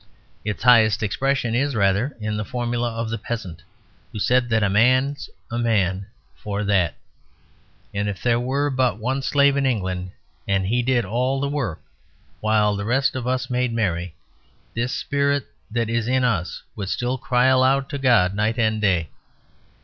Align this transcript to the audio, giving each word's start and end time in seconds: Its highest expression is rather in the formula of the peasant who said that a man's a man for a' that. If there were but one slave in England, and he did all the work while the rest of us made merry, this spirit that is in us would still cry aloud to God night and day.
Its 0.43 0.63
highest 0.63 1.03
expression 1.03 1.53
is 1.53 1.75
rather 1.75 2.17
in 2.19 2.35
the 2.35 2.43
formula 2.43 2.89
of 2.91 3.11
the 3.11 3.19
peasant 3.19 3.61
who 4.11 4.17
said 4.17 4.49
that 4.49 4.63
a 4.63 4.67
man's 4.67 5.29
a 5.51 5.59
man 5.59 6.07
for 6.35 6.61
a' 6.61 6.63
that. 6.63 6.95
If 7.93 8.23
there 8.23 8.39
were 8.39 8.71
but 8.71 8.97
one 8.97 9.21
slave 9.21 9.55
in 9.55 9.67
England, 9.67 10.09
and 10.47 10.65
he 10.65 10.81
did 10.81 11.05
all 11.05 11.39
the 11.39 11.47
work 11.47 11.83
while 12.39 12.75
the 12.75 12.83
rest 12.83 13.15
of 13.15 13.27
us 13.27 13.47
made 13.51 13.73
merry, 13.73 14.15
this 14.73 14.91
spirit 14.91 15.45
that 15.69 15.87
is 15.87 16.07
in 16.07 16.23
us 16.23 16.63
would 16.75 16.89
still 16.89 17.19
cry 17.19 17.45
aloud 17.45 17.87
to 17.89 17.99
God 17.99 18.33
night 18.33 18.57
and 18.57 18.81
day. 18.81 19.09